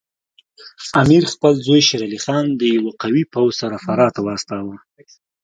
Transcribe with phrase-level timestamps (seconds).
[1.01, 4.75] امیر خپل زوی شیر علي خان د یوه قوي پوځ سره فراه ته واستاوه.